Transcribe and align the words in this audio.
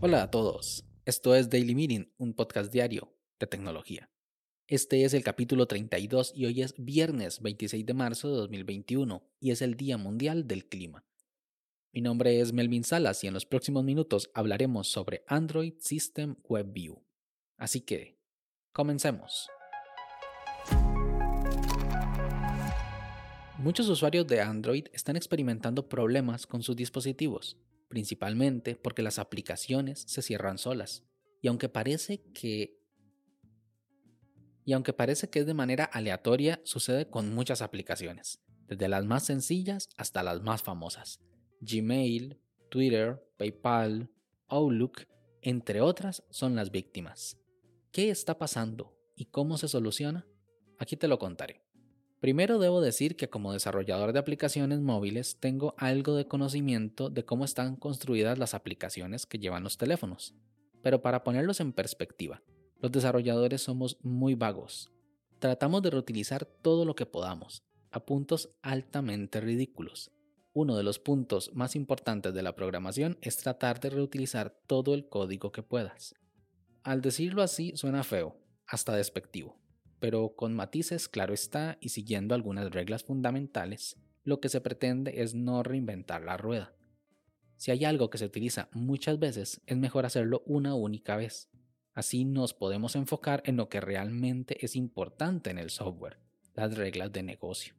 Hola 0.00 0.24
a 0.24 0.30
todos, 0.30 0.84
esto 1.06 1.34
es 1.34 1.48
Daily 1.48 1.74
Meeting, 1.74 2.12
un 2.18 2.34
podcast 2.34 2.70
diario 2.70 3.16
de 3.40 3.46
tecnología. 3.46 4.10
Este 4.66 5.04
es 5.04 5.14
el 5.14 5.24
capítulo 5.24 5.66
32 5.66 6.32
y 6.34 6.44
hoy 6.44 6.60
es 6.60 6.74
viernes 6.76 7.40
26 7.40 7.86
de 7.86 7.94
marzo 7.94 8.28
de 8.28 8.36
2021 8.36 9.22
y 9.40 9.50
es 9.50 9.62
el 9.62 9.76
Día 9.76 9.96
Mundial 9.96 10.46
del 10.46 10.66
Clima. 10.68 11.06
Mi 11.92 12.02
nombre 12.02 12.40
es 12.40 12.52
Melvin 12.52 12.84
Salas 12.84 13.24
y 13.24 13.28
en 13.28 13.34
los 13.34 13.46
próximos 13.46 13.84
minutos 13.84 14.30
hablaremos 14.34 14.88
sobre 14.88 15.24
Android 15.26 15.74
System 15.78 16.36
Web 16.44 16.72
View. 16.72 17.02
Así 17.56 17.80
que, 17.80 18.18
comencemos. 18.72 19.48
Muchos 23.64 23.88
usuarios 23.88 24.26
de 24.26 24.42
Android 24.42 24.88
están 24.92 25.16
experimentando 25.16 25.88
problemas 25.88 26.46
con 26.46 26.62
sus 26.62 26.76
dispositivos, 26.76 27.56
principalmente 27.88 28.76
porque 28.76 29.00
las 29.00 29.18
aplicaciones 29.18 30.04
se 30.06 30.20
cierran 30.20 30.58
solas. 30.58 31.02
Y 31.40 31.48
aunque 31.48 31.70
parece 31.70 32.20
que 32.34 32.78
y 34.66 34.74
aunque 34.74 34.92
parece 34.92 35.30
que 35.30 35.38
es 35.38 35.46
de 35.46 35.54
manera 35.54 35.84
aleatoria, 35.86 36.60
sucede 36.64 37.08
con 37.08 37.34
muchas 37.34 37.62
aplicaciones, 37.62 38.42
desde 38.66 38.86
las 38.86 39.06
más 39.06 39.24
sencillas 39.24 39.88
hasta 39.96 40.22
las 40.22 40.42
más 40.42 40.62
famosas. 40.62 41.22
Gmail, 41.62 42.38
Twitter, 42.68 43.26
PayPal, 43.38 44.10
Outlook, 44.48 45.06
entre 45.40 45.80
otras, 45.80 46.22
son 46.28 46.54
las 46.54 46.70
víctimas. 46.70 47.38
¿Qué 47.92 48.10
está 48.10 48.36
pasando 48.36 48.94
y 49.16 49.24
cómo 49.24 49.56
se 49.56 49.68
soluciona? 49.68 50.26
Aquí 50.78 50.98
te 50.98 51.08
lo 51.08 51.18
contaré. 51.18 51.63
Primero 52.24 52.58
debo 52.58 52.80
decir 52.80 53.16
que 53.16 53.28
como 53.28 53.52
desarrollador 53.52 54.14
de 54.14 54.18
aplicaciones 54.18 54.80
móviles 54.80 55.36
tengo 55.40 55.74
algo 55.76 56.16
de 56.16 56.26
conocimiento 56.26 57.10
de 57.10 57.26
cómo 57.26 57.44
están 57.44 57.76
construidas 57.76 58.38
las 58.38 58.54
aplicaciones 58.54 59.26
que 59.26 59.38
llevan 59.38 59.62
los 59.62 59.76
teléfonos. 59.76 60.34
Pero 60.82 61.02
para 61.02 61.22
ponerlos 61.22 61.60
en 61.60 61.74
perspectiva, 61.74 62.40
los 62.80 62.90
desarrolladores 62.92 63.60
somos 63.60 63.98
muy 64.00 64.36
vagos. 64.36 64.90
Tratamos 65.38 65.82
de 65.82 65.90
reutilizar 65.90 66.46
todo 66.46 66.86
lo 66.86 66.94
que 66.94 67.04
podamos, 67.04 67.62
a 67.90 68.06
puntos 68.06 68.48
altamente 68.62 69.42
ridículos. 69.42 70.10
Uno 70.54 70.78
de 70.78 70.82
los 70.82 70.98
puntos 70.98 71.50
más 71.52 71.76
importantes 71.76 72.32
de 72.32 72.42
la 72.42 72.56
programación 72.56 73.18
es 73.20 73.36
tratar 73.36 73.80
de 73.80 73.90
reutilizar 73.90 74.56
todo 74.66 74.94
el 74.94 75.10
código 75.10 75.52
que 75.52 75.62
puedas. 75.62 76.14
Al 76.84 77.02
decirlo 77.02 77.42
así 77.42 77.76
suena 77.76 78.02
feo, 78.02 78.38
hasta 78.66 78.96
despectivo 78.96 79.62
pero 80.04 80.34
con 80.36 80.52
matices, 80.52 81.08
claro 81.08 81.32
está, 81.32 81.78
y 81.80 81.88
siguiendo 81.88 82.34
algunas 82.34 82.70
reglas 82.70 83.04
fundamentales, 83.04 83.96
lo 84.22 84.38
que 84.38 84.50
se 84.50 84.60
pretende 84.60 85.22
es 85.22 85.34
no 85.34 85.62
reinventar 85.62 86.20
la 86.20 86.36
rueda. 86.36 86.74
Si 87.56 87.70
hay 87.70 87.86
algo 87.86 88.10
que 88.10 88.18
se 88.18 88.26
utiliza 88.26 88.68
muchas 88.72 89.18
veces, 89.18 89.62
es 89.64 89.78
mejor 89.78 90.04
hacerlo 90.04 90.42
una 90.44 90.74
única 90.74 91.16
vez. 91.16 91.48
Así 91.94 92.26
nos 92.26 92.52
podemos 92.52 92.96
enfocar 92.96 93.42
en 93.46 93.56
lo 93.56 93.70
que 93.70 93.80
realmente 93.80 94.62
es 94.62 94.76
importante 94.76 95.48
en 95.48 95.56
el 95.56 95.70
software, 95.70 96.18
las 96.52 96.76
reglas 96.76 97.10
de 97.10 97.22
negocio. 97.22 97.74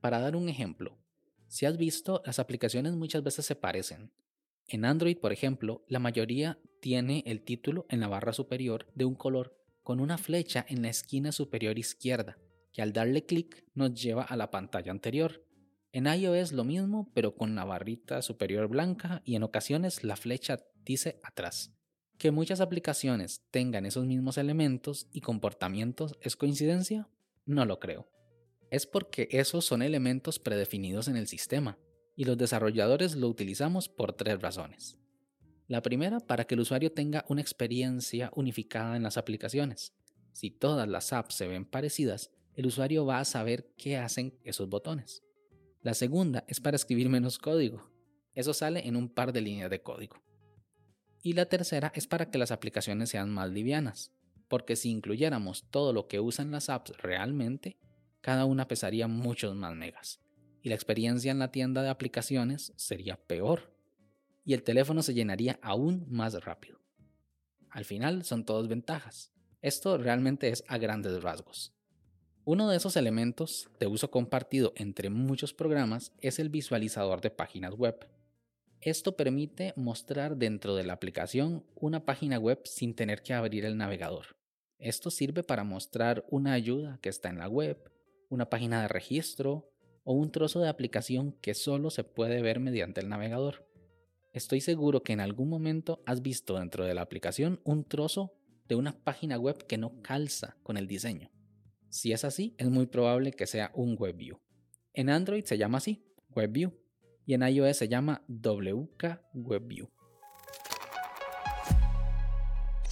Para 0.00 0.20
dar 0.20 0.36
un 0.36 0.48
ejemplo, 0.48 0.96
si 1.48 1.66
has 1.66 1.76
visto, 1.76 2.22
las 2.24 2.38
aplicaciones 2.38 2.94
muchas 2.94 3.22
veces 3.22 3.44
se 3.44 3.56
parecen. 3.56 4.10
En 4.68 4.86
Android, 4.86 5.18
por 5.18 5.34
ejemplo, 5.34 5.84
la 5.86 5.98
mayoría 5.98 6.58
tiene 6.80 7.22
el 7.26 7.42
título 7.42 7.84
en 7.90 8.00
la 8.00 8.08
barra 8.08 8.32
superior 8.32 8.86
de 8.94 9.04
un 9.04 9.16
color 9.16 9.57
con 9.88 10.00
una 10.00 10.18
flecha 10.18 10.66
en 10.68 10.82
la 10.82 10.90
esquina 10.90 11.32
superior 11.32 11.78
izquierda, 11.78 12.36
que 12.74 12.82
al 12.82 12.92
darle 12.92 13.24
clic 13.24 13.64
nos 13.72 13.94
lleva 13.94 14.22
a 14.22 14.36
la 14.36 14.50
pantalla 14.50 14.90
anterior. 14.90 15.42
En 15.92 16.04
iOS 16.04 16.52
lo 16.52 16.62
mismo, 16.62 17.10
pero 17.14 17.34
con 17.34 17.54
la 17.54 17.64
barrita 17.64 18.20
superior 18.20 18.68
blanca 18.68 19.22
y 19.24 19.34
en 19.34 19.44
ocasiones 19.44 20.04
la 20.04 20.16
flecha 20.16 20.62
dice 20.84 21.18
atrás. 21.22 21.72
Que 22.18 22.32
muchas 22.32 22.60
aplicaciones 22.60 23.46
tengan 23.50 23.86
esos 23.86 24.04
mismos 24.04 24.36
elementos 24.36 25.08
y 25.10 25.22
comportamientos 25.22 26.18
es 26.20 26.36
coincidencia? 26.36 27.08
No 27.46 27.64
lo 27.64 27.78
creo. 27.78 28.10
Es 28.70 28.86
porque 28.86 29.28
esos 29.30 29.64
son 29.64 29.80
elementos 29.80 30.38
predefinidos 30.38 31.08
en 31.08 31.16
el 31.16 31.28
sistema, 31.28 31.78
y 32.14 32.26
los 32.26 32.36
desarrolladores 32.36 33.16
lo 33.16 33.26
utilizamos 33.26 33.88
por 33.88 34.12
tres 34.12 34.38
razones. 34.42 34.98
La 35.68 35.82
primera, 35.82 36.18
para 36.18 36.46
que 36.46 36.54
el 36.54 36.62
usuario 36.62 36.92
tenga 36.92 37.26
una 37.28 37.42
experiencia 37.42 38.32
unificada 38.34 38.96
en 38.96 39.02
las 39.02 39.18
aplicaciones. 39.18 39.92
Si 40.32 40.50
todas 40.50 40.88
las 40.88 41.12
apps 41.12 41.34
se 41.34 41.46
ven 41.46 41.66
parecidas, 41.66 42.30
el 42.54 42.64
usuario 42.64 43.04
va 43.04 43.20
a 43.20 43.26
saber 43.26 43.70
qué 43.76 43.98
hacen 43.98 44.38
esos 44.44 44.70
botones. 44.70 45.22
La 45.82 45.92
segunda 45.92 46.44
es 46.48 46.58
para 46.58 46.76
escribir 46.76 47.10
menos 47.10 47.38
código. 47.38 47.92
Eso 48.34 48.54
sale 48.54 48.88
en 48.88 48.96
un 48.96 49.10
par 49.10 49.34
de 49.34 49.42
líneas 49.42 49.68
de 49.68 49.82
código. 49.82 50.16
Y 51.22 51.34
la 51.34 51.46
tercera 51.46 51.92
es 51.94 52.06
para 52.06 52.30
que 52.30 52.38
las 52.38 52.50
aplicaciones 52.50 53.10
sean 53.10 53.28
más 53.28 53.50
livianas, 53.50 54.10
porque 54.48 54.74
si 54.74 54.88
incluyéramos 54.88 55.68
todo 55.70 55.92
lo 55.92 56.08
que 56.08 56.18
usan 56.18 56.50
las 56.50 56.70
apps 56.70 56.96
realmente, 56.96 57.76
cada 58.22 58.46
una 58.46 58.68
pesaría 58.68 59.06
muchos 59.06 59.54
más 59.54 59.74
megas, 59.76 60.20
y 60.62 60.70
la 60.70 60.74
experiencia 60.76 61.30
en 61.30 61.38
la 61.38 61.52
tienda 61.52 61.82
de 61.82 61.90
aplicaciones 61.90 62.72
sería 62.76 63.16
peor 63.16 63.77
y 64.48 64.54
el 64.54 64.62
teléfono 64.62 65.02
se 65.02 65.12
llenaría 65.12 65.58
aún 65.60 66.06
más 66.08 66.32
rápido. 66.42 66.80
Al 67.68 67.84
final 67.84 68.24
son 68.24 68.46
todas 68.46 68.66
ventajas. 68.66 69.30
Esto 69.60 69.98
realmente 69.98 70.48
es 70.48 70.64
a 70.68 70.78
grandes 70.78 71.22
rasgos. 71.22 71.74
Uno 72.46 72.70
de 72.70 72.78
esos 72.78 72.96
elementos 72.96 73.68
de 73.78 73.88
uso 73.88 74.10
compartido 74.10 74.72
entre 74.74 75.10
muchos 75.10 75.52
programas 75.52 76.14
es 76.22 76.38
el 76.38 76.48
visualizador 76.48 77.20
de 77.20 77.28
páginas 77.28 77.74
web. 77.74 78.08
Esto 78.80 79.18
permite 79.18 79.74
mostrar 79.76 80.38
dentro 80.38 80.74
de 80.76 80.84
la 80.84 80.94
aplicación 80.94 81.66
una 81.74 82.06
página 82.06 82.38
web 82.38 82.62
sin 82.64 82.94
tener 82.94 83.20
que 83.20 83.34
abrir 83.34 83.66
el 83.66 83.76
navegador. 83.76 84.38
Esto 84.78 85.10
sirve 85.10 85.42
para 85.42 85.62
mostrar 85.62 86.24
una 86.30 86.54
ayuda 86.54 86.98
que 87.02 87.10
está 87.10 87.28
en 87.28 87.36
la 87.36 87.50
web, 87.50 87.92
una 88.30 88.48
página 88.48 88.80
de 88.80 88.88
registro 88.88 89.70
o 90.04 90.14
un 90.14 90.32
trozo 90.32 90.60
de 90.60 90.70
aplicación 90.70 91.32
que 91.32 91.52
solo 91.52 91.90
se 91.90 92.02
puede 92.02 92.40
ver 92.40 92.60
mediante 92.60 93.02
el 93.02 93.10
navegador. 93.10 93.67
Estoy 94.38 94.60
seguro 94.60 95.02
que 95.02 95.12
en 95.12 95.18
algún 95.18 95.48
momento 95.48 96.00
has 96.06 96.22
visto 96.22 96.60
dentro 96.60 96.84
de 96.84 96.94
la 96.94 97.02
aplicación 97.02 97.60
un 97.64 97.82
trozo 97.82 98.36
de 98.68 98.76
una 98.76 98.92
página 98.92 99.36
web 99.36 99.66
que 99.66 99.78
no 99.78 100.00
calza 100.00 100.56
con 100.62 100.76
el 100.76 100.86
diseño. 100.86 101.28
Si 101.88 102.12
es 102.12 102.22
así, 102.22 102.54
es 102.56 102.70
muy 102.70 102.86
probable 102.86 103.32
que 103.32 103.48
sea 103.48 103.72
un 103.74 103.96
WebView. 103.98 104.38
En 104.94 105.10
Android 105.10 105.44
se 105.44 105.58
llama 105.58 105.78
así, 105.78 106.04
WebView, 106.36 106.72
y 107.26 107.34
en 107.34 107.42
iOS 107.42 107.78
se 107.78 107.88
llama 107.88 108.22
WK 108.28 109.20
WebView. 109.34 109.88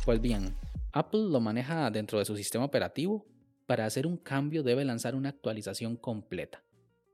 Pues 0.04 0.20
bien, 0.20 0.56
Apple 0.90 1.28
lo 1.30 1.38
maneja 1.38 1.88
dentro 1.92 2.18
de 2.18 2.24
su 2.24 2.36
sistema 2.36 2.64
operativo. 2.64 3.24
Para 3.66 3.86
hacer 3.86 4.08
un 4.08 4.16
cambio 4.16 4.64
debe 4.64 4.84
lanzar 4.84 5.14
una 5.14 5.28
actualización 5.28 5.96
completa, 5.96 6.64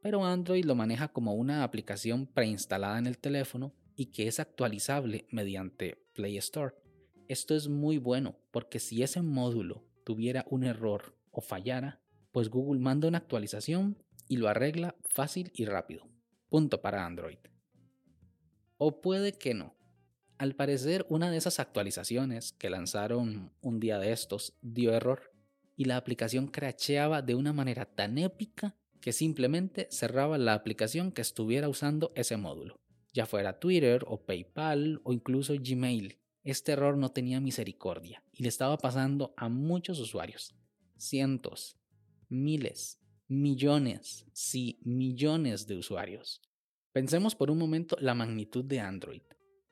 pero 0.01 0.25
Android 0.25 0.65
lo 0.65 0.75
maneja 0.75 1.09
como 1.09 1.35
una 1.35 1.65
aplicación 1.65 2.27
preinstalada 2.27 2.99
en 2.99 3.07
el 3.07 3.19
teléfono 3.19 3.75
y 3.97 4.07
que 4.07 4.29
es 4.29 4.41
actualizable 4.41 5.27
mediante 5.31 6.03
Play 6.15 6.37
Store. 6.39 6.75
Esto 7.29 7.55
es 7.55 7.69
muy 7.69 7.99
bueno 7.99 8.37
porque 8.51 8.79
si 8.79 9.03
ese 9.03 9.23
módulo 9.23 9.85
tuviera 10.05 10.45
un 10.51 10.65
error 10.65 11.17
o 11.31 11.41
fallara, 11.41 12.01
pues 12.33 12.49
Google 12.49 12.81
manda 12.81 13.09
una 13.09 13.19
actualización 13.19 14.03
y 14.29 14.37
lo 14.37 14.49
arregla 14.49 14.97
fácil 15.03 15.51
y 15.55 15.65
rápido. 15.65 16.09
Punto 16.49 16.81
para 16.81 17.07
Android. 17.07 17.39
O 18.79 19.01
puede 19.01 19.33
que 19.33 19.55
no. 19.55 19.75
Al 20.39 20.57
parecer 20.57 21.07
una 21.09 21.31
de 21.31 21.37
esas 21.37 21.61
actualizaciones 21.61 22.53
que 22.53 22.71
lanzaron 22.71 23.53
un 23.61 23.81
día 23.81 23.99
de 23.99 24.13
estos 24.13 24.55
dio 24.61 24.93
error 24.93 25.33
y 25.77 25.85
la 25.85 25.97
aplicación 25.97 26.49
cracheaba 26.49 27.23
de 27.23 27.35
una 27.35 27.53
manera 27.53 27.87
tan 27.87 28.19
épica 28.19 28.77
que 29.01 29.13
simplemente 29.13 29.89
cerraba 29.91 30.39
la 30.39 30.55
aplicación 30.55 31.13
que 31.13 31.23
estuviera 31.23 31.69
usando 31.69 32.13
ese 32.15 32.37
módulo 32.37 32.83
ya 33.13 33.27
fuera 33.27 33.59
Twitter 33.59 34.05
o 34.07 34.25
PayPal 34.25 35.01
o 35.05 35.13
incluso 35.13 35.55
Gmail. 35.59 36.19
Este 36.45 36.73
error 36.73 36.97
no 36.97 37.11
tenía 37.11 37.41
misericordia 37.41 38.25
y 38.33 38.43
le 38.43 38.49
estaba 38.49 38.77
pasando 38.79 39.33
a 39.37 39.49
muchos 39.49 40.01
usuarios. 40.01 40.55
Cientos, 40.97 41.79
miles, 42.29 43.01
millones, 43.29 44.27
sí, 44.33 44.81
millones 44.83 45.67
de 45.67 45.77
usuarios. 45.77 46.41
Pensemos 46.93 47.35
por 47.35 47.51
un 47.51 47.59
momento 47.59 47.97
la 48.01 48.15
magnitud 48.15 48.65
de 48.65 48.81
Android. 48.81 49.23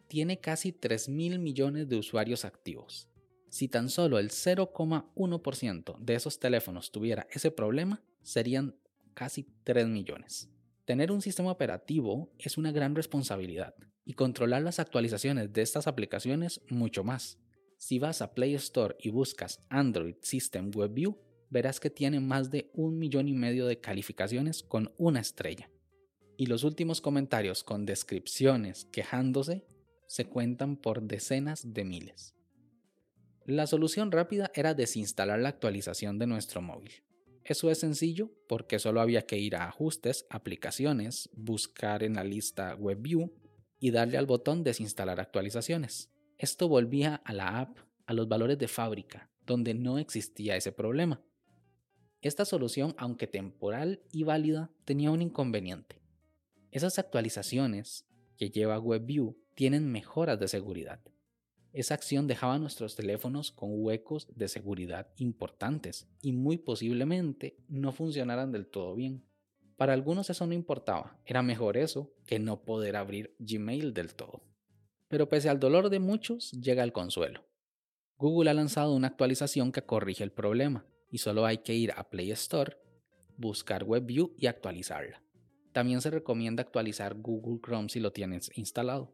Tiene 0.09 0.41
casi 0.41 0.73
3 0.73 1.09
mil 1.09 1.39
millones 1.39 1.89
de 1.89 1.97
usuarios 1.97 2.45
activos. 2.45 3.09
Si 3.49 3.69
tan 3.69 3.91
solo 3.91 4.19
el 4.19 4.31
0,1% 4.31 5.99
de 5.99 6.15
esos 6.15 6.39
teléfonos 6.39 6.93
tuviera 6.93 7.27
ese 7.31 7.51
problema, 7.51 8.03
serían 8.23 8.77
casi 9.15 9.47
3 9.65 9.89
millones. 9.89 10.49
Tener 10.91 11.13
un 11.13 11.23
sistema 11.23 11.53
operativo 11.53 12.33
es 12.37 12.59
una 12.59 12.73
gran 12.73 12.97
responsabilidad 12.97 13.77
y 14.05 14.15
controlar 14.15 14.63
las 14.63 14.81
actualizaciones 14.81 15.53
de 15.53 15.63
estas 15.63 15.87
aplicaciones 15.87 16.63
mucho 16.69 17.05
más. 17.05 17.39
Si 17.79 18.01
vas 18.01 18.21
a 18.23 18.35
Play 18.35 18.57
Store 18.57 18.97
y 18.99 19.11
buscas 19.11 19.65
Android 19.69 20.17
System 20.21 20.73
WebView, 20.75 21.17
verás 21.49 21.79
que 21.79 21.91
tiene 21.91 22.19
más 22.19 22.51
de 22.51 22.73
un 22.75 22.99
millón 22.99 23.29
y 23.29 23.35
medio 23.35 23.69
de 23.69 23.79
calificaciones 23.79 24.65
con 24.65 24.93
una 24.99 25.21
estrella. 25.21 25.71
y 26.37 26.47
los 26.47 26.65
últimos 26.65 27.01
comentarios 27.01 27.63
con 27.63 27.87
descripciones 27.87 28.87
quejándose 28.87 29.65
se 30.09 30.25
cuentan 30.25 30.77
por 30.77 31.03
decenas 31.03 31.73
de 31.73 31.85
miles. 31.85 32.35
La 33.47 33.69
solución 33.69 34.11
rápida 34.11 34.51
era 34.57 34.75
desinstalar 34.75 35.39
la 35.39 35.51
actualización 35.51 36.19
de 36.19 36.27
nuestro 36.27 36.61
móvil. 36.61 36.91
Eso 37.51 37.69
es 37.69 37.81
sencillo 37.81 38.31
porque 38.47 38.79
solo 38.79 39.01
había 39.01 39.27
que 39.27 39.37
ir 39.37 39.57
a 39.57 39.65
Ajustes, 39.65 40.25
Aplicaciones, 40.31 41.29
buscar 41.33 42.05
en 42.05 42.15
la 42.15 42.23
lista 42.23 42.77
WebView 42.77 43.33
y 43.81 43.91
darle 43.91 44.19
al 44.19 44.27
botón 44.27 44.63
Desinstalar 44.63 45.19
actualizaciones. 45.19 46.13
Esto 46.39 46.69
volvía 46.69 47.17
a 47.17 47.33
la 47.33 47.59
app 47.59 47.77
a 48.07 48.15
los 48.15 48.29
valores 48.29 48.57
de 48.57 48.69
fábrica, 48.69 49.33
donde 49.47 49.75
no 49.75 49.99
existía 49.99 50.55
ese 50.55 50.71
problema. 50.71 51.25
Esta 52.21 52.45
solución, 52.45 52.95
aunque 52.99 53.27
temporal 53.27 54.01
y 54.13 54.23
válida, 54.23 54.71
tenía 54.85 55.11
un 55.11 55.21
inconveniente. 55.21 56.01
Esas 56.71 57.01
actualizaciones 57.01 58.07
que 58.37 58.51
lleva 58.51 58.79
WebView 58.79 59.37
tienen 59.57 59.91
mejoras 59.91 60.39
de 60.39 60.47
seguridad. 60.47 61.01
Esa 61.73 61.95
acción 61.95 62.27
dejaba 62.27 62.59
nuestros 62.59 62.97
teléfonos 62.97 63.53
con 63.53 63.71
huecos 63.73 64.27
de 64.35 64.49
seguridad 64.49 65.09
importantes 65.17 66.09
y 66.21 66.33
muy 66.33 66.59
posiblemente 66.59 67.57
no 67.69 67.93
funcionaran 67.93 68.51
del 68.51 68.67
todo 68.67 68.95
bien. 68.97 69.25
Para 69.77 69.93
algunos 69.93 70.29
eso 70.31 70.47
no 70.47 70.53
importaba, 70.53 71.19
era 71.25 71.43
mejor 71.43 71.77
eso 71.77 72.13
que 72.27 72.39
no 72.39 72.63
poder 72.63 72.97
abrir 72.97 73.35
Gmail 73.39 73.95
del 73.95 74.15
todo. 74.15 74.43
Pero 75.09 75.29
pese 75.29 75.49
al 75.49 75.61
dolor 75.61 75.91
de 75.91 76.01
muchos, 76.01 76.51
llega 76.53 76.83
el 76.83 76.93
consuelo. 76.93 77.45
Google 78.19 78.51
ha 78.51 78.55
lanzado 78.55 78.95
una 78.95 79.07
actualización 79.07 79.73
que 79.73 79.83
corrige 79.83 80.25
el 80.25 80.33
problema 80.33 80.85
y 81.11 81.19
solo 81.19 81.47
hay 81.47 81.59
que 81.59 81.75
ir 81.75 81.93
a 81.93 82.11
Play 82.11 82.31
Store, 82.33 82.77
buscar 83.37 83.85
WebView 83.85 84.35
y 84.37 84.47
actualizarla. 84.47 85.23
También 85.73 86.01
se 86.01 86.11
recomienda 86.11 86.63
actualizar 86.63 87.15
Google 87.15 87.61
Chrome 87.65 87.89
si 87.89 88.01
lo 88.01 88.13
tienes 88.13 88.51
instalado. 88.57 89.13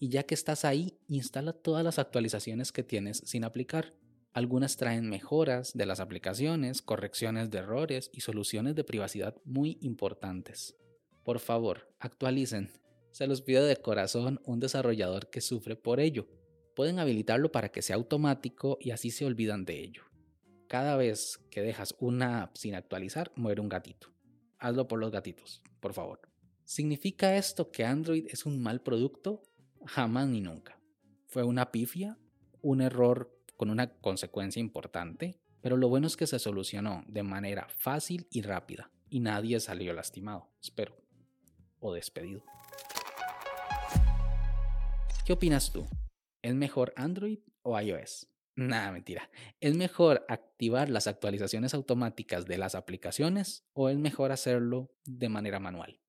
Y 0.00 0.08
ya 0.08 0.24
que 0.24 0.34
estás 0.34 0.64
ahí, 0.64 0.98
instala 1.06 1.52
todas 1.52 1.84
las 1.84 2.00
actualizaciones 2.00 2.72
que 2.72 2.82
tienes 2.82 3.18
sin 3.18 3.44
aplicar. 3.44 3.94
Algunas 4.32 4.76
traen 4.76 5.08
mejoras 5.08 5.72
de 5.74 5.86
las 5.86 6.00
aplicaciones, 6.00 6.82
correcciones 6.82 7.50
de 7.50 7.58
errores 7.58 8.10
y 8.12 8.22
soluciones 8.22 8.74
de 8.74 8.82
privacidad 8.82 9.36
muy 9.44 9.78
importantes. 9.80 10.74
Por 11.22 11.38
favor, 11.38 11.94
actualicen. 12.00 12.72
Se 13.12 13.28
los 13.28 13.42
pido 13.42 13.64
de 13.64 13.76
corazón 13.76 14.40
un 14.44 14.58
desarrollador 14.58 15.30
que 15.30 15.40
sufre 15.40 15.76
por 15.76 16.00
ello. 16.00 16.26
Pueden 16.74 16.98
habilitarlo 16.98 17.52
para 17.52 17.68
que 17.68 17.82
sea 17.82 17.94
automático 17.94 18.78
y 18.80 18.90
así 18.90 19.12
se 19.12 19.24
olvidan 19.24 19.64
de 19.64 19.78
ello 19.78 20.10
cada 20.70 20.96
vez 20.96 21.40
que 21.50 21.62
dejas 21.62 21.96
una 21.98 22.42
app 22.42 22.56
sin 22.56 22.76
actualizar, 22.76 23.32
muere 23.34 23.60
un 23.60 23.68
gatito. 23.68 24.14
Hazlo 24.60 24.86
por 24.86 25.00
los 25.00 25.10
gatitos, 25.10 25.64
por 25.80 25.94
favor. 25.94 26.20
¿Significa 26.64 27.36
esto 27.36 27.72
que 27.72 27.84
Android 27.84 28.28
es 28.28 28.46
un 28.46 28.62
mal 28.62 28.80
producto? 28.80 29.42
Jamás 29.86 30.28
ni 30.28 30.40
nunca. 30.40 30.78
Fue 31.26 31.42
una 31.42 31.70
pifia, 31.70 32.18
un 32.62 32.80
error 32.80 33.34
con 33.56 33.70
una 33.70 33.92
consecuencia 34.00 34.60
importante, 34.60 35.40
pero 35.60 35.76
lo 35.76 35.88
bueno 35.88 36.06
es 36.06 36.16
que 36.16 36.26
se 36.26 36.38
solucionó 36.38 37.04
de 37.06 37.22
manera 37.22 37.68
fácil 37.68 38.26
y 38.30 38.42
rápida 38.42 38.90
y 39.08 39.20
nadie 39.20 39.60
salió 39.60 39.92
lastimado, 39.92 40.48
espero, 40.62 40.96
o 41.80 41.92
despedido. 41.92 42.42
¿Qué 45.24 45.32
opinas 45.32 45.72
tú? 45.72 45.86
¿Es 46.42 46.54
mejor 46.54 46.92
Android 46.96 47.40
o 47.62 47.78
iOS? 47.78 48.28
Nada, 48.56 48.92
mentira. 48.92 49.30
¿Es 49.60 49.74
mejor 49.74 50.24
activar 50.28 50.90
las 50.90 51.06
actualizaciones 51.06 51.72
automáticas 51.72 52.46
de 52.46 52.58
las 52.58 52.74
aplicaciones 52.74 53.64
o 53.72 53.88
es 53.88 53.96
mejor 53.96 54.32
hacerlo 54.32 54.90
de 55.04 55.28
manera 55.28 55.60
manual? 55.60 56.00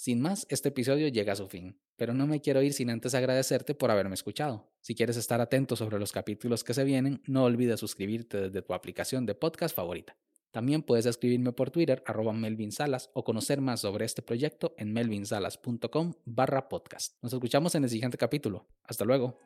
Sin 0.00 0.22
más, 0.22 0.46
este 0.48 0.70
episodio 0.70 1.08
llega 1.08 1.34
a 1.34 1.36
su 1.36 1.46
fin, 1.46 1.78
pero 1.96 2.14
no 2.14 2.26
me 2.26 2.40
quiero 2.40 2.62
ir 2.62 2.72
sin 2.72 2.88
antes 2.88 3.14
agradecerte 3.14 3.74
por 3.74 3.90
haberme 3.90 4.14
escuchado. 4.14 4.72
Si 4.80 4.94
quieres 4.94 5.18
estar 5.18 5.42
atento 5.42 5.76
sobre 5.76 5.98
los 5.98 6.10
capítulos 6.10 6.64
que 6.64 6.72
se 6.72 6.84
vienen, 6.84 7.20
no 7.26 7.44
olvides 7.44 7.80
suscribirte 7.80 8.40
desde 8.40 8.62
tu 8.62 8.72
aplicación 8.72 9.26
de 9.26 9.34
podcast 9.34 9.76
favorita. 9.76 10.16
También 10.52 10.82
puedes 10.82 11.04
escribirme 11.04 11.52
por 11.52 11.70
Twitter, 11.70 12.02
arroba 12.06 12.32
Melvin 12.32 12.72
Salas, 12.72 13.10
o 13.12 13.24
conocer 13.24 13.60
más 13.60 13.80
sobre 13.80 14.06
este 14.06 14.22
proyecto 14.22 14.74
en 14.78 14.94
melvinsalas.com 14.94 16.14
barra 16.24 16.70
podcast. 16.70 17.22
Nos 17.22 17.34
escuchamos 17.34 17.74
en 17.74 17.84
el 17.84 17.90
siguiente 17.90 18.16
capítulo. 18.16 18.68
Hasta 18.84 19.04
luego. 19.04 19.38